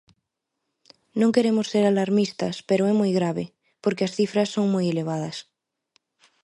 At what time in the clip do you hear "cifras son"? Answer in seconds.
4.17-4.65